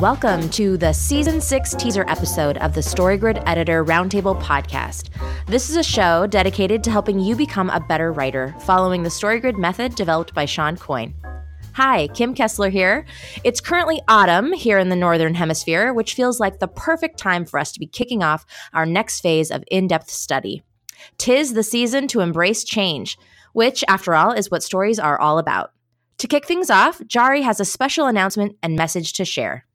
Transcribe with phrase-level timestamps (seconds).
[0.00, 5.10] Welcome to the season six teaser episode of the StoryGrid Editor Roundtable podcast.
[5.44, 9.58] This is a show dedicated to helping you become a better writer following the StoryGrid
[9.58, 11.12] method developed by Shawn Coyne.
[11.74, 13.04] Hi, Kim Kessler here.
[13.44, 17.60] It's currently autumn here in the Northern Hemisphere, which feels like the perfect time for
[17.60, 20.62] us to be kicking off our next phase of in depth study.
[21.18, 23.18] Tis the season to embrace change,
[23.52, 25.72] which, after all, is what stories are all about.
[26.16, 29.66] To kick things off, Jarie has a special announcement and message to share.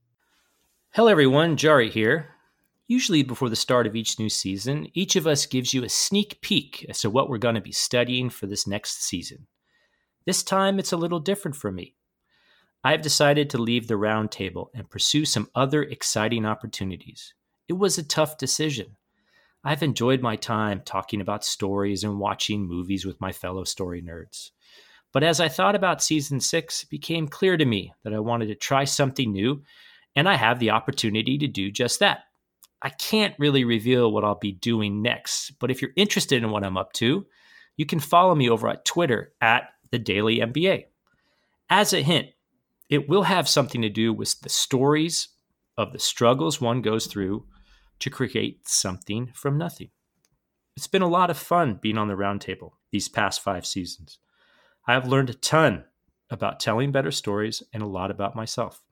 [0.95, 1.57] Hello, everyone.
[1.57, 2.29] Jarie here.
[2.87, 6.39] Usually, before the start of each new season, each of us gives you a sneak
[6.39, 9.47] peek as to what we're going to be studying for this next season.
[10.25, 11.95] This time, it's a little different for me.
[12.81, 17.33] I've decided to leave the roundtable and pursue some other exciting opportunities.
[17.67, 18.95] It was a tough decision.
[19.65, 24.51] I've enjoyed my time talking about stories and watching movies with my fellow story nerds.
[25.11, 28.47] But as I thought about season six, it became clear to me that I wanted
[28.47, 29.61] to try something new
[30.15, 32.25] and I have the opportunity to do just that.
[32.81, 36.63] I can't really reveal what I'll be doing next, but if you're interested in what
[36.63, 37.25] I'm up to,
[37.77, 40.85] you can follow me over at Twitter at the Daily MBA.
[41.69, 42.27] As a hint,
[42.89, 45.29] it will have something to do with the stories
[45.77, 47.45] of the struggles one goes through
[47.99, 49.89] to create something from nothing.
[50.77, 54.19] It's been a lot of fun being on the roundtable these past five seasons.
[54.87, 55.85] I have learned a ton
[56.29, 58.83] about telling better stories and a lot about myself.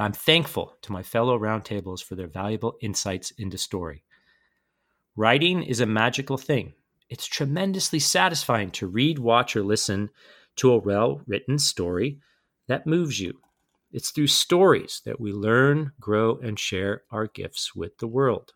[0.00, 4.04] I'm thankful to my fellow roundtables for their valuable insights into story.
[5.16, 6.74] Writing is a magical thing.
[7.08, 10.10] It's tremendously satisfying to read, watch, or listen
[10.56, 12.20] to a well written story
[12.68, 13.40] that moves you.
[13.92, 18.52] It's through stories that we learn, grow, and share our gifts with the world.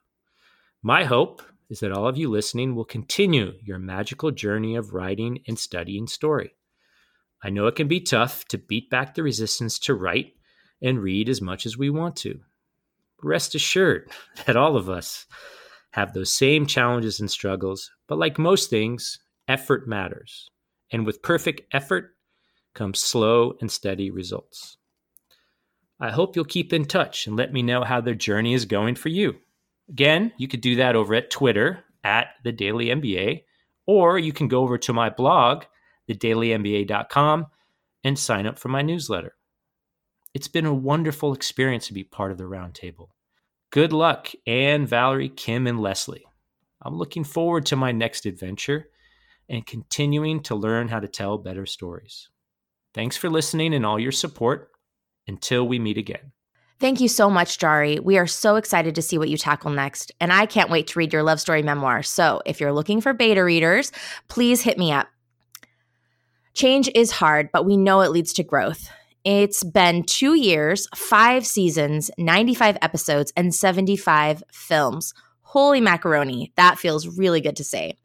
[0.82, 5.40] My hope is that all of you listening will continue your magical journey of writing
[5.48, 6.54] and studying story.
[7.42, 10.34] I know it can be tough to beat back the resistance to write
[10.84, 12.38] and read as much as we want to.
[13.22, 14.12] Rest assured
[14.46, 15.26] that all of us
[15.92, 19.18] have those same challenges and struggles, but like most things,
[19.48, 20.50] effort matters.
[20.92, 22.10] And with perfect effort
[22.74, 24.76] comes slow and steady results.
[26.00, 28.96] I hope you'll keep in touch and let me know how the journey is going
[28.96, 29.36] for you.
[29.88, 33.44] Again, you could do that over at Twitter at the Daily MBA,
[33.86, 35.64] or you can go over to my blog,
[36.10, 37.46] thedailymba.com,
[38.02, 39.34] and sign up for my newsletter.
[40.34, 43.10] It's been a wonderful experience to be part of the roundtable.
[43.70, 46.26] Good luck, Anne, Valerie, Kim, and Leslie.
[46.82, 48.88] I'm looking forward to my next adventure
[49.48, 52.28] and continuing to learn how to tell better stories.
[52.94, 54.70] Thanks for listening and all your support.
[55.26, 56.32] Until we meet again.
[56.80, 57.98] Thank you so much, Jarie.
[57.98, 60.98] We are so excited to see what you tackle next, and I can't wait to
[60.98, 62.02] read your love story memoir.
[62.02, 63.90] So, if you're looking for beta readers,
[64.28, 65.08] please hit me up.
[66.52, 68.90] Change is hard, but we know it leads to growth.
[69.24, 75.14] It's been two years, five seasons, 95 episodes, and 75 films.
[75.40, 76.52] Holy macaroni.
[76.56, 77.96] That feels really good to say.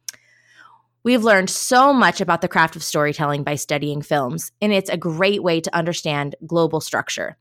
[1.03, 4.95] We've learned so much about the craft of storytelling by studying films, and it's a
[4.95, 7.35] great way to understand global structure.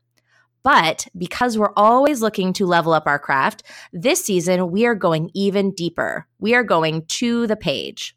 [0.61, 3.63] But because we're always looking to level up our craft,
[3.93, 6.27] this season we are going even deeper.
[6.37, 8.13] We are going to the page.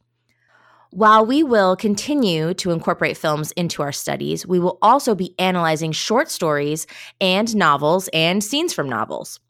[0.94, 5.90] While we will continue to incorporate films into our studies, we will also be analyzing
[5.90, 6.86] short stories
[7.18, 9.40] and novels and scenes from novels.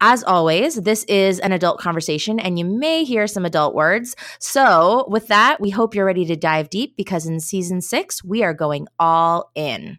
[0.00, 4.14] As always, this is an adult conversation and you may hear some adult words.
[4.38, 8.44] So, with that, we hope you're ready to dive deep because in season six, we
[8.44, 9.98] are going all in.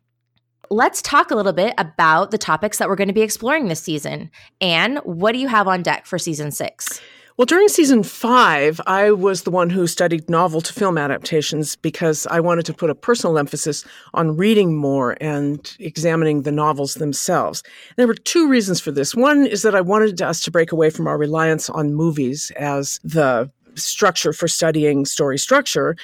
[0.70, 3.84] Let's talk a little bit about the topics that we're going to be exploring this
[3.84, 4.32] season.
[4.62, 7.02] And what do you have on deck for season six?
[7.42, 12.28] Well, during season five, I was the one who studied novel to film adaptations because
[12.28, 17.64] I wanted to put a personal emphasis on reading more and examining the novels themselves.
[17.98, 19.16] There were two reasons for this.
[19.16, 23.00] One is that I wanted us to break away from our reliance on movies as
[23.04, 25.96] the structure for studying story structure.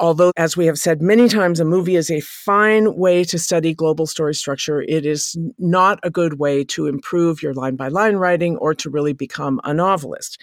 [0.00, 3.74] Although, as we have said many times, a movie is a fine way to study
[3.74, 8.16] global story structure, it is not a good way to improve your line by line
[8.16, 10.40] writing or to really become a novelist.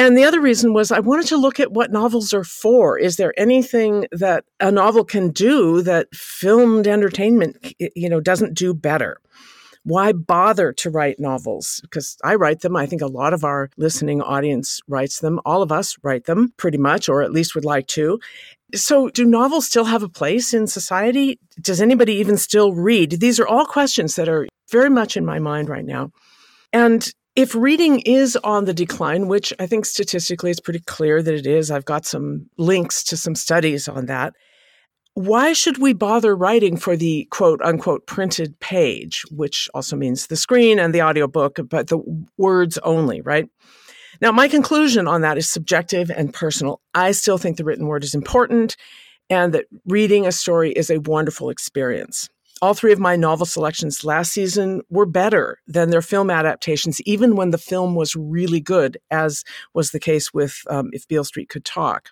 [0.00, 2.98] And the other reason was I wanted to look at what novels are for.
[2.98, 8.72] Is there anything that a novel can do that filmed entertainment, you know, doesn't do
[8.72, 9.20] better?
[9.84, 11.80] Why bother to write novels?
[11.82, 12.76] Because I write them.
[12.76, 15.38] I think a lot of our listening audience writes them.
[15.44, 18.18] All of us write them pretty much, or at least would like to.
[18.74, 21.38] So, do novels still have a place in society?
[21.60, 23.20] Does anybody even still read?
[23.20, 26.10] These are all questions that are very much in my mind right now.
[26.72, 31.34] And if reading is on the decline, which I think statistically it's pretty clear that
[31.34, 34.34] it is, I've got some links to some studies on that.
[35.14, 40.36] why should we bother writing for the quote unquote printed page, which also means the
[40.36, 41.98] screen and the audiobook, but the
[42.38, 43.48] words only, right?
[44.20, 46.80] Now, my conclusion on that is subjective and personal.
[46.94, 48.76] I still think the written word is important
[49.28, 52.28] and that reading a story is a wonderful experience.
[52.62, 57.34] All three of my novel selections last season were better than their film adaptations, even
[57.34, 61.48] when the film was really good, as was the case with um, If Beale Street
[61.48, 62.10] Could Talk.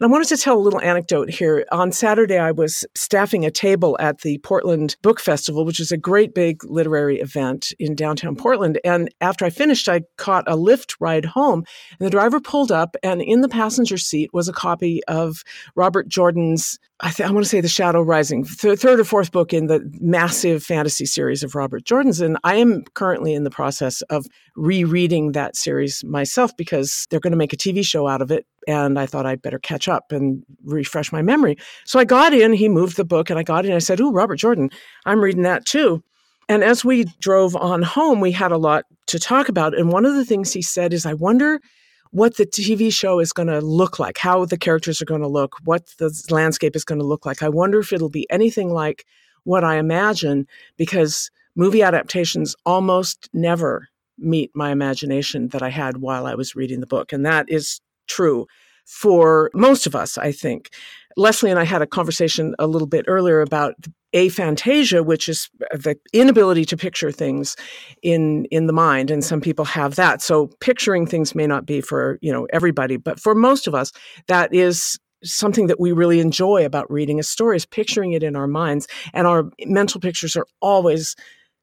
[0.00, 1.66] And I wanted to tell a little anecdote here.
[1.72, 5.96] On Saturday, I was staffing a table at the Portland Book Festival, which is a
[5.96, 8.78] great big literary event in downtown Portland.
[8.84, 11.64] And after I finished, I caught a Lyft ride home.
[11.98, 15.42] And the driver pulled up, and in the passenger seat was a copy of
[15.74, 19.30] Robert Jordan's I, th- I, want to say The Shadow Rising, th- third or fourth
[19.30, 22.20] book in the massive fantasy series of Robert Jordan's.
[22.20, 27.30] And I am currently in the process of rereading that series myself because they're going
[27.30, 28.46] to make a TV show out of it.
[28.66, 31.56] And I thought I'd better catch up and refresh my memory.
[31.84, 33.72] So I got in, he moved the book, and I got in.
[33.72, 34.68] I said, Ooh, Robert Jordan,
[35.06, 36.02] I'm reading that too.
[36.48, 39.78] And as we drove on home, we had a lot to talk about.
[39.78, 41.60] And one of the things he said is, I wonder
[42.10, 45.28] what the TV show is going to look like, how the characters are going to
[45.28, 47.42] look, what the landscape is going to look like.
[47.42, 49.04] I wonder if it'll be anything like
[49.44, 50.46] what I imagine,
[50.76, 53.88] because movie adaptations almost never
[54.18, 57.12] meet my imagination that I had while I was reading the book.
[57.12, 58.46] And that is true
[58.84, 60.70] for most of us, I think.
[61.16, 63.74] Leslie and I had a conversation a little bit earlier about
[64.14, 67.56] aphantasia, which is the inability to picture things
[68.02, 70.22] in in the mind, and some people have that.
[70.22, 73.92] So picturing things may not be for you know everybody, but for most of us,
[74.26, 78.36] that is something that we really enjoy about reading a story is picturing it in
[78.36, 81.16] our minds, and our mental pictures are always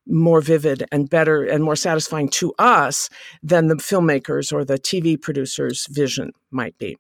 [0.08, 3.10] more vivid and better and more satisfying to us
[3.42, 6.96] than the filmmakers or the TV producer's vision might be.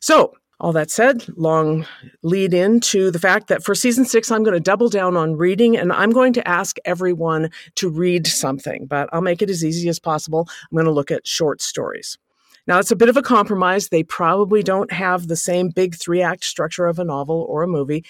[0.00, 1.86] So, all that said, long
[2.22, 5.76] lead into the fact that for season six, I'm going to double down on reading
[5.76, 9.88] and I'm going to ask everyone to read something, but I'll make it as easy
[9.88, 10.48] as possible.
[10.50, 12.18] I'm going to look at short stories.
[12.66, 13.88] Now, it's a bit of a compromise.
[13.88, 17.68] They probably don't have the same big three act structure of a novel or a
[17.68, 18.04] movie.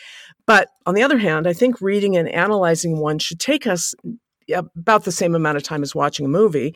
[0.45, 3.95] But on the other hand, I think reading and analyzing one should take us
[4.53, 6.75] about the same amount of time as watching a movie.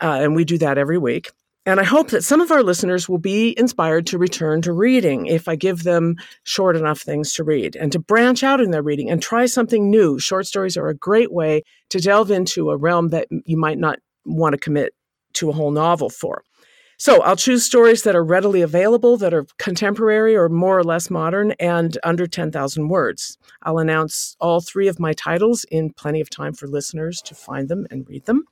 [0.00, 1.30] Uh, and we do that every week.
[1.66, 5.26] And I hope that some of our listeners will be inspired to return to reading
[5.26, 8.82] if I give them short enough things to read and to branch out in their
[8.82, 10.18] reading and try something new.
[10.18, 13.98] Short stories are a great way to delve into a realm that you might not
[14.26, 14.92] want to commit
[15.34, 16.44] to a whole novel for.
[16.96, 21.10] So I'll choose stories that are readily available, that are contemporary or more or less
[21.10, 23.36] modern, and under 10,000 words.
[23.62, 27.68] I'll announce all three of my titles in plenty of time for listeners to find
[27.68, 28.44] them and read them.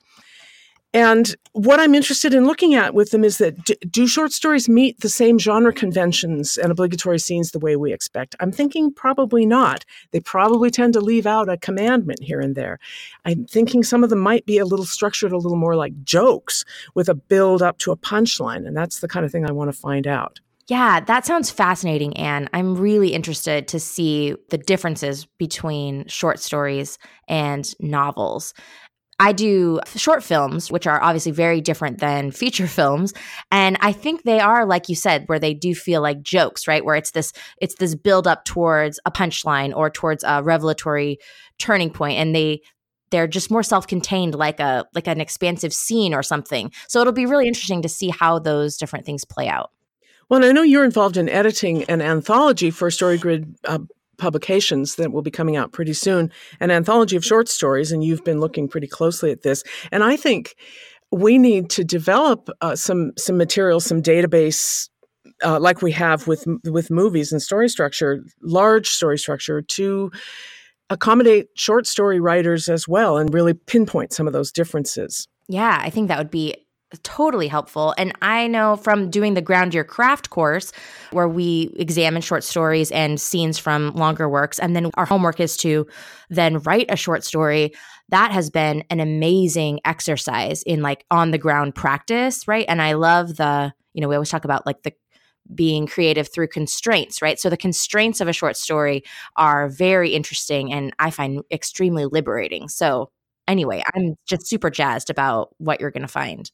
[0.95, 3.57] And what I'm interested in looking at with them is that
[3.91, 8.37] do short stories meet the same genre conventions and obligatory scenes the way we expect?
[8.41, 9.85] I'm thinking probably not.
[10.11, 12.79] They probably tend to leave out a commandment here and there.
[13.25, 16.65] I'm thinking some of them might be a little structured a little more like jokes
[16.95, 18.67] with a build up to a punchline.
[18.67, 20.41] And that's the kind of thing I want to find out.
[20.69, 22.49] Yeah, that sounds fascinating, Anne.
[22.53, 26.99] I'm really interested to see the differences between short stories
[27.29, 28.55] and novels.
[29.23, 33.15] I do short films, which are obviously very different than feature films.
[33.53, 36.85] And I think they are, like you said, where they do feel like jokes, right?
[36.85, 41.19] Where it's this, it's this build up towards a punchline or towards a revelatory
[41.59, 42.63] turning point, and they
[43.13, 47.27] they're just more self-contained like a like an expansive scene or something so it'll be
[47.27, 49.71] really interesting to see how those different things play out
[50.31, 53.81] well, I know you're involved in editing an anthology for StoryGrid uh,
[54.19, 58.25] publications that will be coming out pretty soon, an anthology of short stories, and you've
[58.25, 59.63] been looking pretty closely at this.
[59.91, 60.55] And I think
[61.11, 64.89] we need to develop uh, some some material, some database.
[65.45, 70.11] Uh, like we have with with movies and story structure, large story structure, to
[70.91, 75.27] accommodate short story writers as well, and really pinpoint some of those differences.
[75.49, 76.55] Yeah, I think that would be
[77.03, 77.95] totally helpful.
[77.99, 80.73] And I know from doing the Ground Your Craft course,
[81.11, 85.57] where we examine short stories and scenes from longer works, and then our homework is
[85.59, 85.87] to
[86.31, 87.73] then write a short story.
[88.09, 92.67] That has been an amazing exercise in like on the ground practice, right?
[92.69, 94.93] And I love the, you know, we always talk about like the
[95.55, 97.39] being creative through constraints, right?
[97.39, 99.03] So the constraints of a short story
[99.37, 102.69] are very interesting and I find extremely liberating.
[102.69, 103.11] So
[103.49, 106.51] anyway, I'm just super jazzed about what you're going to find.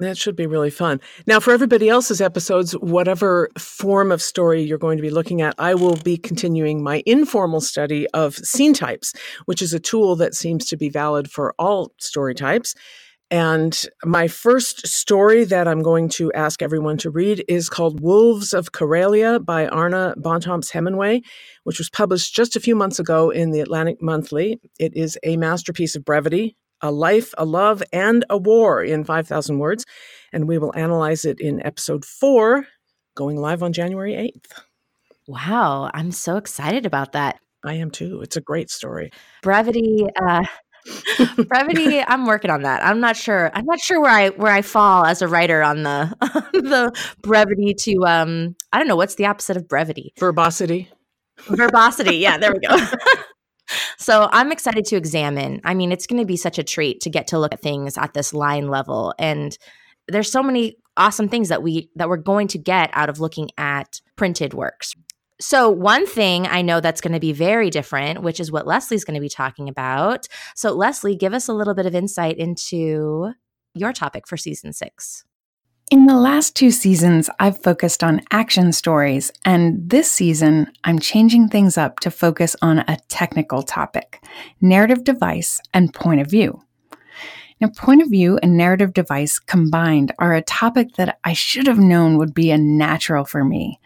[0.00, 1.00] That should be really fun.
[1.26, 5.56] Now, for everybody else's episodes, whatever form of story you're going to be looking at,
[5.58, 9.12] I will be continuing my informal study of scene types,
[9.46, 12.76] which is a tool that seems to be valid for all story types.
[13.30, 18.54] And my first story that I'm going to ask everyone to read is called Wolves
[18.54, 21.22] of Karelia by Arna Bontemps Hemingway,
[21.64, 24.60] which was published just a few months ago in the Atlantic Monthly.
[24.78, 29.58] It is a masterpiece of brevity, a life, a love, and a war in 5,000
[29.58, 29.84] words.
[30.32, 32.66] And we will analyze it in episode four,
[33.14, 34.62] going live on January 8th.
[35.26, 37.38] Wow, I'm so excited about that.
[37.64, 38.20] I am too.
[38.22, 39.10] It's a great story.
[39.42, 40.44] Brevity, uh,
[41.48, 44.62] brevity i'm working on that i'm not sure i'm not sure where i where i
[44.62, 46.14] fall as a writer on the
[46.52, 46.92] the
[47.22, 50.88] brevity to um i don't know what's the opposite of brevity verbosity
[51.46, 52.74] verbosity yeah there we go
[53.98, 57.10] so i'm excited to examine i mean it's going to be such a treat to
[57.10, 59.58] get to look at things at this line level and
[60.08, 63.48] there's so many awesome things that we that we're going to get out of looking
[63.58, 64.94] at printed works
[65.40, 69.04] so, one thing I know that's going to be very different, which is what Leslie's
[69.04, 70.26] going to be talking about.
[70.56, 73.32] So, Leslie, give us a little bit of insight into
[73.74, 75.24] your topic for season six.
[75.90, 81.48] In the last two seasons, I've focused on action stories, and this season, I'm changing
[81.48, 84.22] things up to focus on a technical topic
[84.60, 86.62] narrative device and point of view.
[87.58, 91.78] Now, point of view and narrative device combined are a topic that I should have
[91.78, 93.80] known would be a natural for me.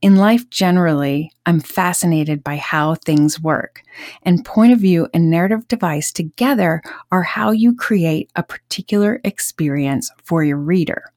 [0.00, 3.82] In life generally, I'm fascinated by how things work,
[4.22, 10.12] and point of view and narrative device together are how you create a particular experience
[10.22, 11.12] for your reader.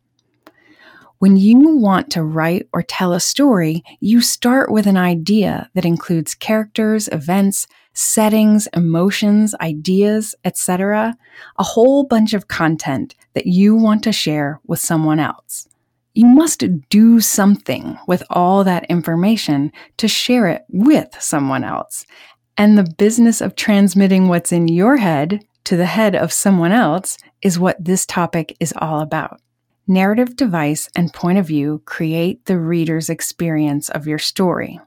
[1.22, 5.86] When you want to write or tell a story, you start with an idea that
[5.86, 11.16] includes characters, events, settings, emotions, ideas, etc.,
[11.60, 15.68] a whole bunch of content that you want to share with someone else
[16.14, 22.06] you must do something with all that information to share it with someone else.
[22.58, 27.18] And the business of transmitting what's in your head to the head of someone else
[27.42, 29.40] is what this topic is all about.
[29.92, 34.80] Narrative device and point of view create the reader's experience of your story.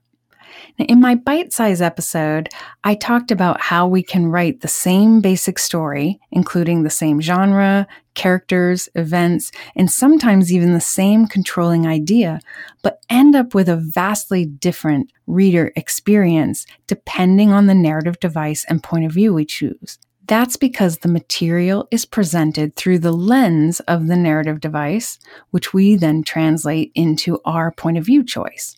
[0.79, 2.49] Now, in my bite size episode,
[2.85, 7.87] I talked about how we can write the same basic story, including the same genre,
[8.15, 12.41] characters, events, and sometimes even the same controlling idea,
[12.83, 18.83] but end up with a vastly different reader experience depending on the narrative device and
[18.83, 19.99] point of view we choose.
[20.27, 25.19] That's because the material is presented through the lens of the narrative device,
[25.51, 28.77] which we then translate into our point of view choice.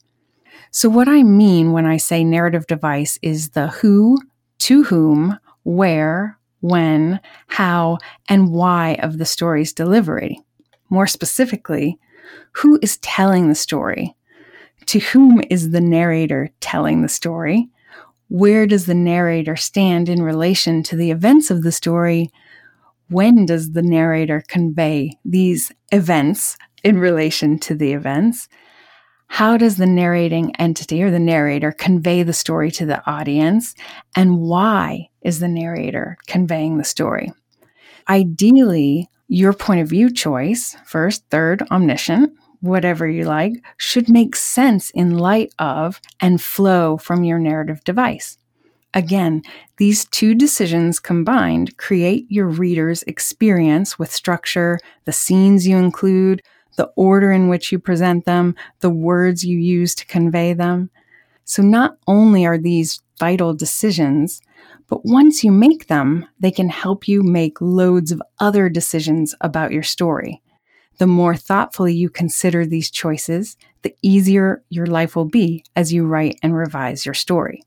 [0.72, 4.18] So, what I mean when I say narrative device is the who,
[4.58, 7.98] to whom, where, when, how,
[8.28, 10.40] and why of the story's delivery.
[10.90, 11.98] More specifically,
[12.52, 14.16] who is telling the story?
[14.86, 17.68] To whom is the narrator telling the story?
[18.28, 22.30] Where does the narrator stand in relation to the events of the story?
[23.08, 28.48] When does the narrator convey these events in relation to the events?
[29.28, 33.74] How does the narrating entity or the narrator convey the story to the audience?
[34.16, 37.32] And why is the narrator conveying the story?
[38.08, 44.90] Ideally, your point of view choice, first, third, omniscient, whatever you like, should make sense
[44.90, 48.38] in light of and flow from your narrative device.
[48.94, 49.42] Again,
[49.76, 56.42] these two decisions combined create your reader's experience with structure, the scenes you include,
[56.76, 60.90] the order in which you present them, the words you use to convey them.
[61.44, 64.40] So not only are these vital decisions,
[64.88, 69.72] but once you make them, they can help you make loads of other decisions about
[69.72, 70.42] your story.
[70.98, 76.06] The more thoughtfully you consider these choices, the easier your life will be as you
[76.06, 77.62] write and revise your story.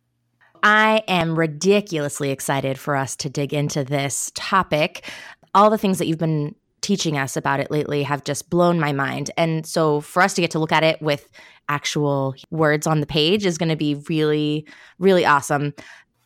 [0.64, 5.10] I am ridiculously excited for us to dig into this topic.
[5.54, 8.92] All the things that you've been teaching us about it lately have just blown my
[8.92, 9.32] mind.
[9.38, 11.30] And so for us to get to look at it with
[11.68, 14.66] actual words on the page is going to be really,
[14.98, 15.74] really awesome.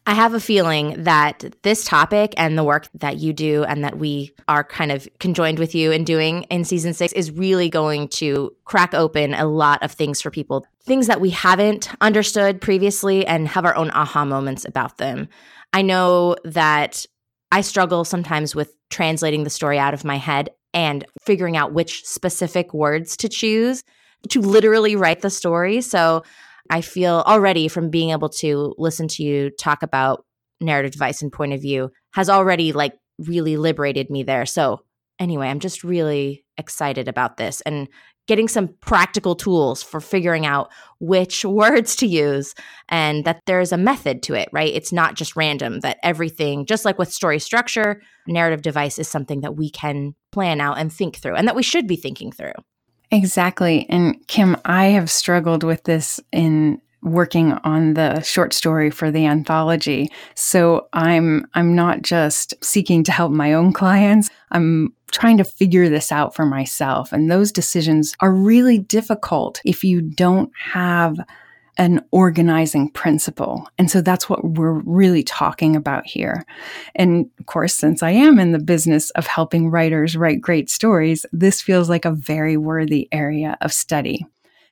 [0.06, 3.98] I have a feeling that this topic and the work that you do and that
[3.98, 8.10] we are kind of conjoined with you in doing in season six is really going
[8.10, 13.26] to crack open a lot of things for people, things that we haven't understood previously
[13.26, 15.30] and have our own aha moments about them.
[15.72, 17.06] I know that
[17.54, 22.04] I struggle sometimes with translating the story out of my head and figuring out which
[22.04, 23.84] specific words to choose
[24.30, 25.82] to literally write the story.
[25.82, 26.24] So
[26.74, 30.26] I feel already from being able to listen to you talk about
[30.60, 34.48] narrative device and point of view has already like really liberated me there.
[34.48, 34.80] So
[35.20, 37.88] anyway, I'm just really excited about this and
[38.28, 42.56] getting some practical tools for figuring out which words to use
[42.90, 44.74] and that there's a method to it, right?
[44.74, 49.42] It's not just random, that everything, just like with story structure, narrative device is something
[49.42, 52.54] that we can plan out and think through and that we should be thinking through.
[53.14, 53.86] Exactly.
[53.90, 59.28] And Kim, I have struggled with this in working on the short story for the
[59.28, 60.10] anthology.
[60.34, 64.32] So I'm I'm not just seeking to help my own clients.
[64.50, 67.14] I'm trying to figure this out for myself.
[67.14, 71.20] And those decisions are really difficult if you don't have
[71.78, 73.68] an organizing principle.
[73.78, 76.46] And so that's what we're really talking about here.
[76.96, 81.26] And of course, since I am in the business of helping writers write great stories,
[81.32, 84.26] this feels like a very worthy area of study.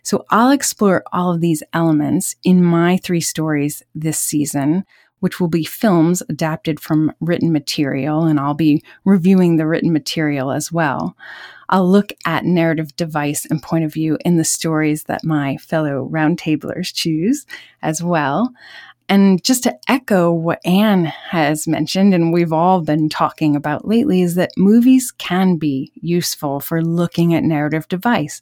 [0.04, 4.84] So I'll explore all of these elements in my three stories this season,
[5.22, 10.52] which will be films adapted from written material, and I'll be reviewing the written material
[10.52, 11.16] as well.
[11.70, 16.10] I'll look at narrative device and point of view in the stories that my fellow
[16.12, 17.46] roundtablers choose
[17.82, 18.52] as well.
[19.08, 24.22] And just to echo what Anne has mentioned, and we've all been talking about lately,
[24.22, 28.42] is that movies can be useful for looking at narrative device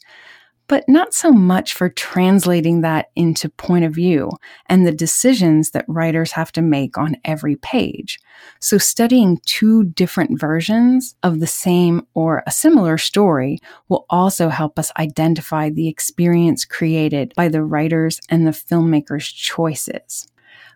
[0.70, 4.30] but not so much for translating that into point of view
[4.68, 8.20] and the decisions that writers have to make on every page.
[8.62, 13.58] So, studying two different versions of the same or a similar story
[13.90, 20.28] will also help us identify the experience created by the writers and the filmmakers' choices.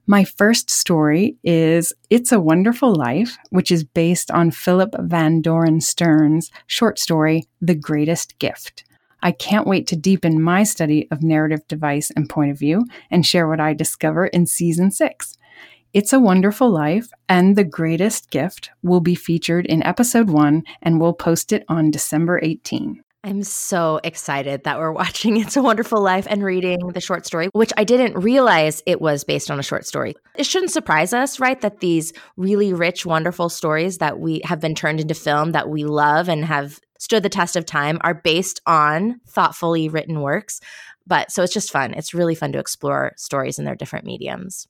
[0.08, 5.80] My first story is It's a Wonderful Life, which is based on Philip Van Doren
[5.80, 8.84] Stern's short story, The Greatest Gift.
[9.24, 13.26] I can't wait to deepen my study of narrative device and point of view and
[13.26, 15.38] share what I discover in season six.
[15.94, 21.00] It's a Wonderful Life and The Greatest Gift will be featured in episode one and
[21.00, 23.02] we'll post it on December 18.
[23.24, 27.48] I'm so excited that we're watching It's a Wonderful Life and reading the short story,
[27.54, 30.16] which I didn't realize it was based on a short story.
[30.36, 31.62] It shouldn't surprise us, right?
[31.62, 35.86] That these really rich, wonderful stories that we have been turned into film that we
[35.86, 40.62] love and have stood the test of time are based on thoughtfully written works.
[41.06, 41.94] But so it's just fun.
[41.94, 44.68] It's really fun to explore stories in their different mediums.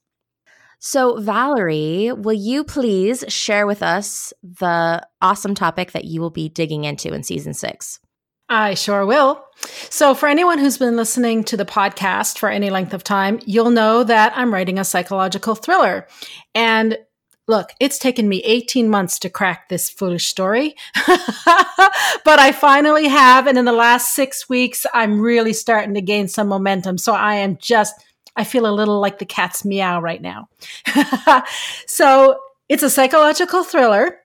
[0.80, 6.48] So, Valerie, will you please share with us the awesome topic that you will be
[6.48, 8.00] digging into in season six?
[8.48, 9.42] I sure will.
[9.88, 13.70] So, for anyone who's been listening to the podcast for any length of time, you'll
[13.70, 16.06] know that I'm writing a psychological thriller.
[16.54, 16.98] And
[17.46, 20.74] Look, it's taken me 18 months to crack this foolish story,
[21.06, 23.46] but I finally have.
[23.46, 26.96] And in the last six weeks, I'm really starting to gain some momentum.
[26.96, 27.94] So I am just,
[28.34, 30.48] I feel a little like the cat's meow right now.
[31.86, 32.38] so
[32.70, 34.20] it's a psychological thriller.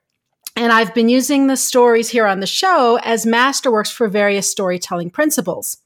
[0.55, 5.09] And I've been using the stories here on the show as masterworks for various storytelling
[5.09, 5.77] principles.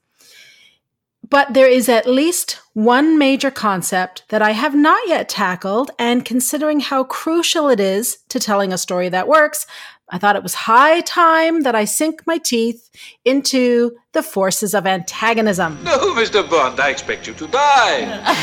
[1.33, 6.23] But there is at least one major concept that I have not yet tackled, and
[6.23, 9.65] considering how crucial it is to telling a story that works,
[10.09, 12.87] I thought it was high time that I sink my teeth
[13.25, 15.79] into the forces of antagonism.
[15.83, 16.47] No, Mr.
[16.47, 18.37] Bond, I expect you to die.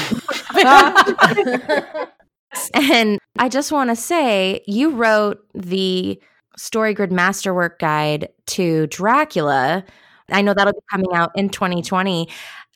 [2.75, 6.21] and I just want to say, you wrote the
[6.59, 9.85] StoryGrid Masterwork Guide to Dracula.
[10.33, 12.29] I know that'll be coming out in 2020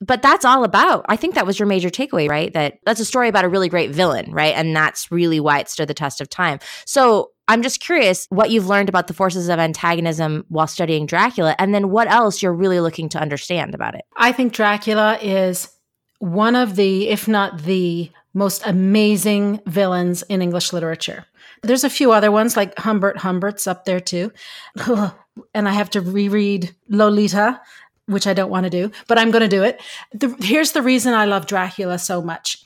[0.05, 2.53] but that's all about i think that was your major takeaway right?
[2.53, 4.55] That that's a story about a really great villain right?
[4.55, 6.59] And that's really why it stood the test of time.
[6.87, 11.55] So i'm just curious what you've learned about the forces of antagonism while studying dracula
[11.59, 14.05] and then what else you're really looking to understand about it?
[14.17, 15.69] I think dracula is
[16.19, 21.25] one of the if not the most amazing villains in english literature.
[21.63, 24.33] There's a few other ones like humbert humbert's up there too.
[25.53, 27.61] And i have to reread lolita
[28.07, 29.81] which I don't want to do, but I'm going to do it.
[30.13, 32.63] The, here's the reason I love Dracula so much.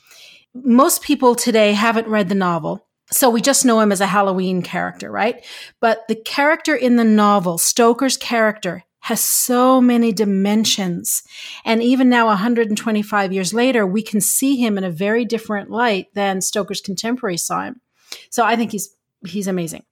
[0.53, 2.85] Most people today haven't read the novel.
[3.11, 5.43] So we just know him as a Halloween character, right?
[5.79, 11.23] But the character in the novel, Stoker's character, has so many dimensions.
[11.63, 16.07] And even now, 125 years later, we can see him in a very different light
[16.13, 17.81] than Stoker's contemporary saw him.
[18.29, 18.93] So I think he's,
[19.25, 19.85] he's amazing.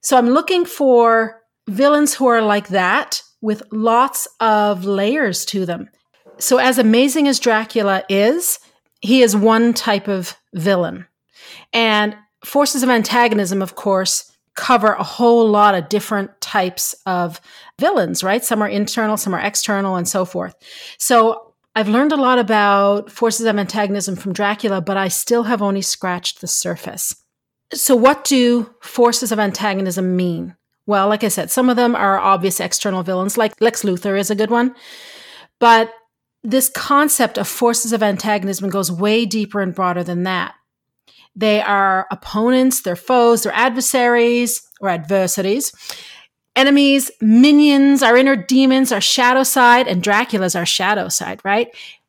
[0.00, 5.88] So I'm looking for villains who are like that with lots of layers to them.
[6.38, 8.58] So, as amazing as Dracula is,
[9.00, 11.06] he is one type of villain.
[11.72, 17.40] And forces of antagonism, of course, cover a whole lot of different types of
[17.78, 18.44] villains, right?
[18.44, 20.54] Some are internal, some are external, and so forth.
[20.98, 25.62] So, I've learned a lot about forces of antagonism from Dracula, but I still have
[25.62, 27.14] only scratched the surface.
[27.72, 30.56] So, what do forces of antagonism mean?
[30.88, 34.30] Well, like I said, some of them are obvious external villains, like Lex Luthor is
[34.30, 34.74] a good one.
[35.58, 35.92] But
[36.42, 40.54] this concept of forces of antagonism goes way deeper and broader than that.
[41.36, 45.72] They are opponents, they're foes, they're adversaries or adversities,
[46.56, 51.68] enemies, minions, our inner demons, our shadow side, and Dracula's our shadow side, right?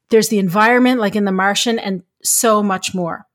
[0.09, 3.25] There's the environment, like in The Martian, and so much more.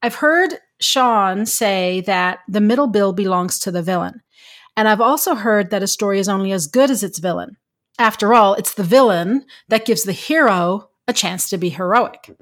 [0.00, 4.22] I've heard Shawn say that the middle build belongs to the villain.
[4.76, 7.56] And I've also heard that a story is only as good as its villain.
[7.98, 12.34] After all, it's the villain that gives the hero a chance to be heroic.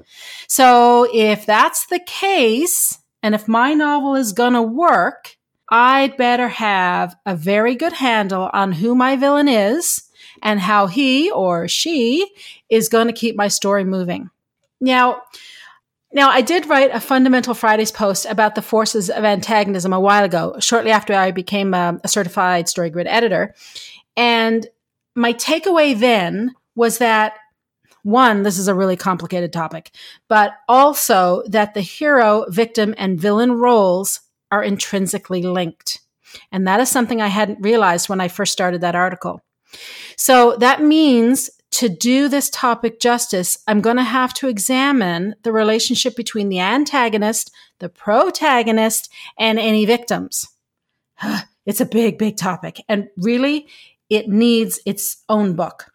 [0.48, 5.36] So if that's the case, and if my novel is going to work,
[5.68, 10.02] I'd better have a very good handle on who my villain is
[10.42, 12.30] and how he or she
[12.68, 14.30] is going to keep my story moving.
[14.80, 15.22] Now,
[16.14, 20.24] now, I did write a Fundamental Fridays post about the forces of antagonism a while
[20.24, 23.54] ago, shortly after I became a, a certified StoryGrid editor.
[24.16, 24.66] And
[25.14, 27.34] my takeaway then was that
[28.02, 29.90] one, this is a really complicated topic,
[30.28, 34.20] but also that the hero, victim, and villain roles
[34.50, 36.00] are intrinsically linked.
[36.50, 39.40] And that is something I hadn't realized when I first started that article.
[40.16, 45.52] So that means to do this topic justice, I'm going to have to examine the
[45.52, 50.48] relationship between the antagonist, the protagonist, and any victims.
[51.64, 52.82] It's a big, big topic.
[52.88, 53.68] And really,
[54.10, 55.92] it needs its own book.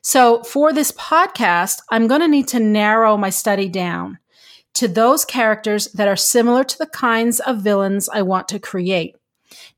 [0.00, 4.18] So for this podcast, I'm going to need to narrow my study down
[4.74, 9.14] to those characters that are similar to the kinds of villains I want to create.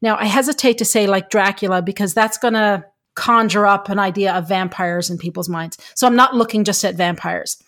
[0.01, 2.85] Now, I hesitate to say like Dracula because that's going to
[3.15, 5.79] conjure up an idea of vampires in people's minds.
[5.95, 7.63] So I'm not looking just at vampires.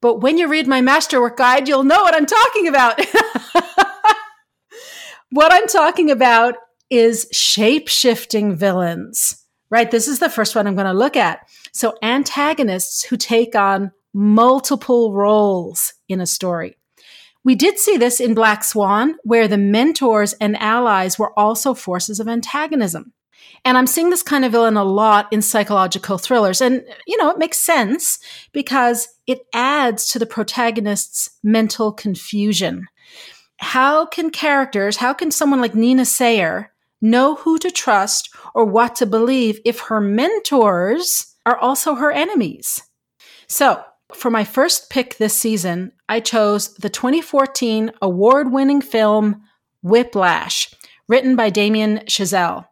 [0.00, 3.00] But when you read my masterwork guide, you'll know what I'm talking about.
[5.30, 6.54] what I'm talking about
[6.88, 9.90] is shape shifting villains, right?
[9.90, 11.48] This is the first one I'm going to look at.
[11.72, 16.76] So antagonists who take on multiple roles in a story.
[17.44, 22.20] We did see this in Black Swan, where the mentors and allies were also forces
[22.20, 23.12] of antagonism.
[23.64, 26.60] And I'm seeing this kind of villain a lot in psychological thrillers.
[26.60, 28.18] And, you know, it makes sense
[28.52, 32.86] because it adds to the protagonist's mental confusion.
[33.58, 38.94] How can characters, how can someone like Nina Sayer know who to trust or what
[38.96, 42.82] to believe if her mentors are also her enemies?
[43.48, 43.82] So,
[44.14, 49.42] for my first pick this season, I chose the 2014 award winning film
[49.82, 50.72] Whiplash,
[51.08, 52.67] written by Damien Chazelle.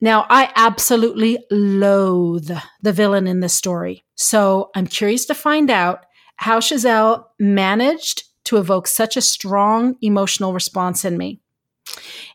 [0.00, 4.04] Now, I absolutely loathe the villain in this story.
[4.14, 10.54] So I'm curious to find out how Chazelle managed to evoke such a strong emotional
[10.54, 11.40] response in me.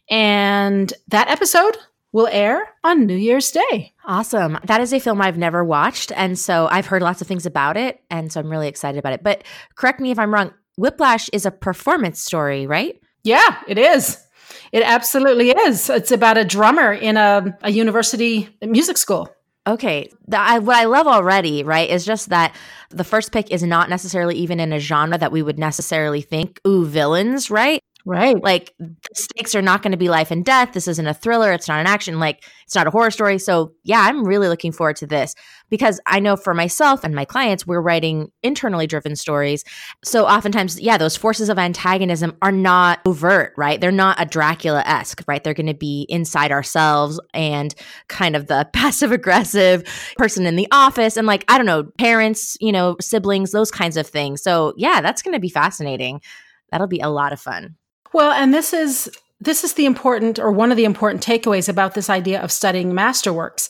[0.10, 1.78] And that episode
[2.12, 3.94] will air on New Year's Day.
[4.06, 4.58] Awesome.
[4.64, 6.12] That is a film I've never watched.
[6.16, 8.00] And so I've heard lots of things about it.
[8.10, 9.24] And so I'm really excited about it.
[9.24, 9.44] But
[9.76, 13.00] correct me if I'm wrong Whiplash is a performance story, right?
[13.24, 14.25] Yeah, it is.
[14.72, 15.90] It absolutely is.
[15.90, 19.30] It's about a drummer in a, a university music school.
[19.68, 20.12] Okay.
[20.28, 22.56] The, I, what I love already, right, is just that
[22.90, 26.62] the first pick is not necessarily even in a genre that we would necessarily think,
[26.68, 27.80] ooh, villains, right?
[28.08, 28.42] Right.
[28.42, 30.74] Like the stakes are not going to be life and death.
[30.74, 31.52] This isn't a thriller.
[31.52, 32.20] It's not an action.
[32.20, 33.40] Like it's not a horror story.
[33.40, 35.34] So yeah, I'm really looking forward to this
[35.72, 39.64] because I know for myself and my clients, we're writing internally driven stories.
[40.04, 43.82] So oftentimes, yeah, those forces of antagonism are not overt, right?
[43.82, 45.44] They're not a Dracula esque, right?
[45.44, 47.74] They're going to be inside ourselves and
[48.08, 49.84] kind of the passive aggressive
[50.16, 53.98] person in the office and like, I don't know, parents, you know, siblings, those kinds
[53.98, 54.44] of things.
[54.44, 56.22] So yeah, that's going to be fascinating.
[56.70, 57.78] That'll be a lot of fun.
[58.16, 61.96] Well, and this is this is the important or one of the important takeaways about
[61.96, 63.68] this idea of studying masterworks.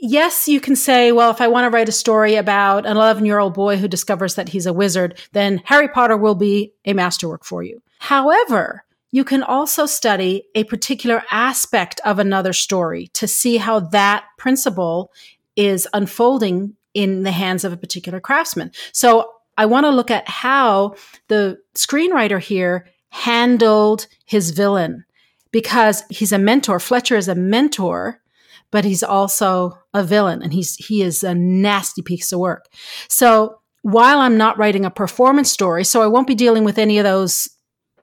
[0.00, 3.24] Yes, you can say, well, if I want to write a story about an 11
[3.24, 6.92] year old boy who discovers that he's a wizard, then Harry Potter will be a
[6.92, 7.80] masterwork for you.
[8.00, 14.24] However, you can also study a particular aspect of another story to see how that
[14.38, 15.12] principle
[15.54, 18.72] is unfolding in the hands of a particular craftsman.
[18.90, 20.96] So I want to look at how
[21.28, 25.04] the screenwriter here handled his villain
[25.50, 26.78] because he's a mentor.
[26.80, 28.20] Fletcher is a mentor,
[28.70, 32.66] but he's also a villain and he's he is a nasty piece of work.
[33.08, 36.98] So while I'm not writing a performance story, so I won't be dealing with any
[36.98, 37.48] of those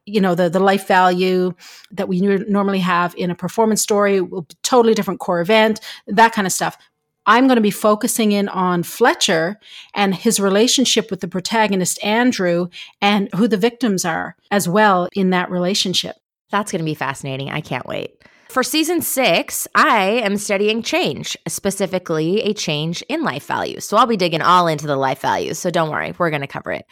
[0.06, 1.54] you know the the life value
[1.91, 6.32] that we normally have in a performance story will be totally different core event that
[6.32, 6.78] kind of stuff
[7.26, 9.60] I'm going to be focusing in on Fletcher
[9.94, 12.68] and his relationship with the protagonist, Andrew,
[13.02, 16.16] and who the victims are as well in that relationship.
[16.52, 17.50] That's going to be fascinating.
[17.50, 18.12] I can't wait.
[18.50, 23.86] For season six, I am studying change, specifically a change in life values.
[23.86, 25.60] So I'll be digging all into the life values.
[25.60, 26.86] So don't worry, we're going to cover it.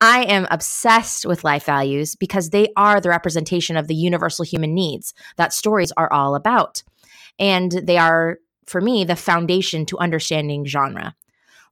[0.00, 4.74] I am obsessed with life values because they are the representation of the universal human
[4.74, 6.82] needs that stories are all about.
[7.38, 11.14] And they are, for me, the foundation to understanding genre.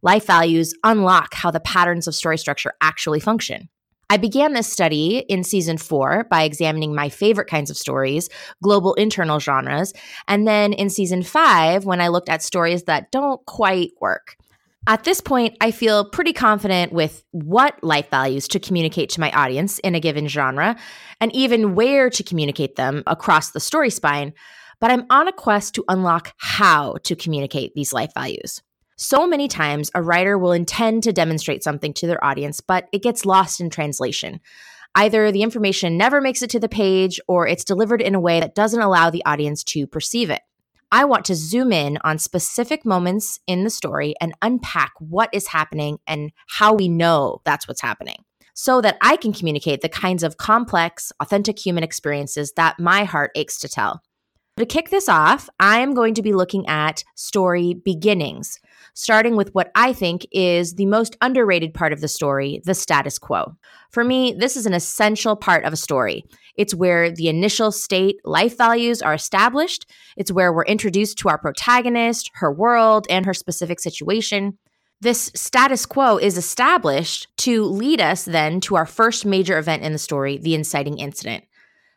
[0.03, 3.69] Life values unlock how the patterns of story structure actually function.
[4.09, 8.29] I began this study in season four by examining my favorite kinds of stories,
[8.61, 9.93] global internal genres,
[10.27, 14.37] and then in season five when I looked at stories that don't quite work.
[14.89, 19.31] At this point, I feel pretty confident with what life values to communicate to my
[19.31, 20.77] audience in a given genre,
[21.21, 24.33] and even where to communicate them across the story spine.
[24.81, 28.63] But I'm on a quest to unlock how to communicate these life values.
[28.97, 33.03] So many times, a writer will intend to demonstrate something to their audience, but it
[33.03, 34.41] gets lost in translation.
[34.95, 38.41] Either the information never makes it to the page, or it's delivered in a way
[38.41, 40.43] that doesn't allow the audience to perceive it.
[40.93, 45.47] I want to zoom in on specific moments in the story and unpack what is
[45.47, 50.23] happening and how we know that's what's happening so that I can communicate the kinds
[50.23, 54.03] of complex, authentic human experiences that my heart aches to tell.
[54.61, 58.61] To kick this off, I am going to be looking at story beginnings,
[58.93, 63.19] starting with what I think is the most underrated part of the story the status
[63.19, 63.57] quo.
[63.91, 66.27] For me, this is an essential part of a story.
[66.57, 71.39] It's where the initial state life values are established, it's where we're introduced to our
[71.39, 74.59] protagonist, her world, and her specific situation.
[75.01, 79.93] This status quo is established to lead us then to our first major event in
[79.93, 81.45] the story, the inciting incident.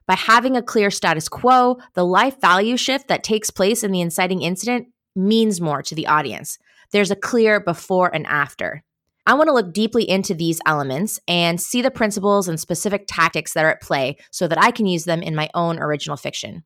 [0.06, 4.02] By having a clear status quo, the life value shift that takes place in the
[4.02, 6.58] inciting incident means more to the audience.
[6.92, 8.84] There's a clear before and after.
[9.26, 13.54] I want to look deeply into these elements and see the principles and specific tactics
[13.54, 16.64] that are at play so that I can use them in my own original fiction.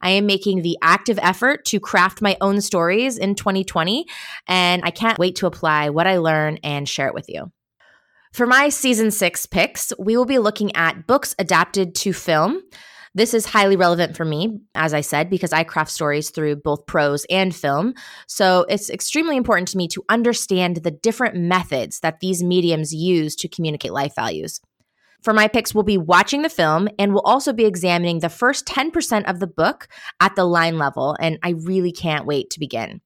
[0.00, 4.06] I am making the active effort to craft my own stories in 2020,
[4.46, 7.52] and I can't wait to apply what I learn and share it with you.
[8.32, 12.62] For my season six picks, we will be looking at books adapted to film.
[13.12, 16.86] This is highly relevant for me, as I said, because I craft stories through both
[16.86, 17.94] prose and film.
[18.28, 23.34] So it's extremely important to me to understand the different methods that these mediums use
[23.36, 24.60] to communicate life values.
[25.24, 28.64] For my picks, we'll be watching the film and we'll also be examining the first
[28.64, 29.88] 10% of the book
[30.20, 31.16] at the line level.
[31.20, 33.00] And I really can't wait to begin.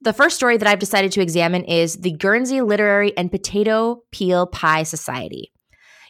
[0.00, 4.46] The first story that I've decided to examine is the Guernsey Literary and Potato Peel
[4.46, 5.52] Pie Society.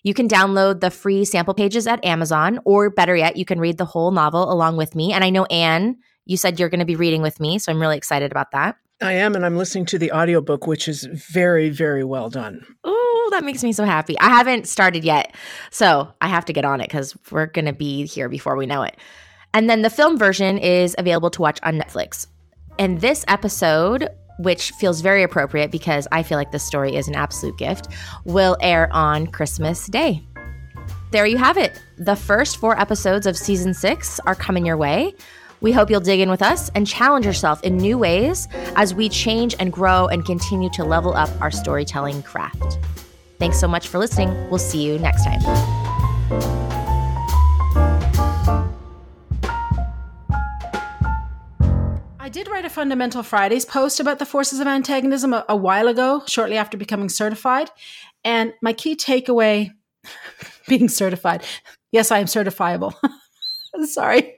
[0.03, 3.79] You can download the free sample pages at Amazon, or better yet, you can read
[3.79, 5.13] the whole novel along with me.
[5.13, 5.97] And I know, Anne,
[6.27, 8.77] you said you're going to be reading with me, so I'm really excited about that.
[9.01, 12.67] I am, and I'm listening to the audiobook, which is very, very well done.
[12.85, 14.19] Oh, that makes me so happy.
[14.19, 15.35] I haven't started yet,
[15.71, 18.67] so I have to get on it because we're going to be here before we
[18.67, 18.97] know it.
[19.55, 22.27] And then the film version is available to watch on Netflix.
[22.79, 27.15] And this episode, which feels very appropriate because I feel like this story is an
[27.15, 27.89] absolute gift,
[28.25, 30.23] will air on Christmas Day.
[31.11, 31.81] There you have it.
[31.97, 35.15] The first four episodes of season six are coming your way.
[35.61, 39.09] We hope you'll dig in with us and challenge yourself in new ways as we
[39.09, 42.79] change and grow and continue to level up our storytelling craft.
[43.39, 44.29] Thanks so much for listening.
[44.51, 46.78] We'll see you next time.
[52.29, 55.89] I did write a Fundamental Fridays post about the forces of antagonism a, a while
[55.89, 57.71] ago, shortly after becoming certified.
[58.23, 59.71] And my key takeaway
[60.69, 61.43] being certified
[61.91, 62.93] yes, I am certifiable.
[63.85, 64.38] Sorry.